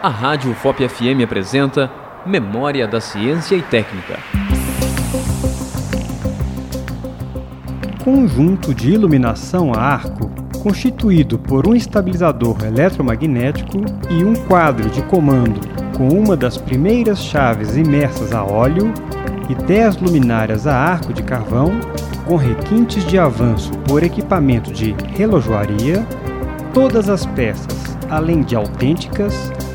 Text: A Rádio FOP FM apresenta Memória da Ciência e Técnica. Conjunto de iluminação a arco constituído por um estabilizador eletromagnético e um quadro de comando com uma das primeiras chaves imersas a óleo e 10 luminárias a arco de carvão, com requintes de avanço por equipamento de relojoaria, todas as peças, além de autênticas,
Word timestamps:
A 0.00 0.08
Rádio 0.08 0.54
FOP 0.54 0.88
FM 0.88 1.24
apresenta 1.24 1.90
Memória 2.24 2.86
da 2.86 3.00
Ciência 3.00 3.56
e 3.56 3.62
Técnica. 3.62 4.16
Conjunto 8.04 8.72
de 8.72 8.92
iluminação 8.92 9.74
a 9.74 9.80
arco 9.80 10.30
constituído 10.62 11.36
por 11.36 11.66
um 11.66 11.74
estabilizador 11.74 12.64
eletromagnético 12.64 13.78
e 14.08 14.22
um 14.22 14.34
quadro 14.46 14.88
de 14.88 15.02
comando 15.02 15.60
com 15.96 16.08
uma 16.10 16.36
das 16.36 16.56
primeiras 16.56 17.18
chaves 17.18 17.76
imersas 17.76 18.32
a 18.32 18.44
óleo 18.44 18.94
e 19.48 19.54
10 19.56 19.96
luminárias 19.96 20.64
a 20.68 20.76
arco 20.76 21.12
de 21.12 21.24
carvão, 21.24 21.72
com 22.24 22.36
requintes 22.36 23.04
de 23.04 23.18
avanço 23.18 23.72
por 23.88 24.04
equipamento 24.04 24.72
de 24.72 24.94
relojoaria, 25.16 26.06
todas 26.72 27.08
as 27.08 27.26
peças, 27.26 27.98
além 28.08 28.42
de 28.42 28.54
autênticas, 28.54 29.50